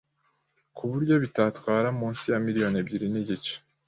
ku 0.75 0.83
buryo 0.91 1.15
bitatwara 1.23 1.87
munsi 1.99 2.23
ya 2.31 2.39
Miliyoni 2.45 2.77
ebyiri 2.81 3.07
n’igice 3.13 3.53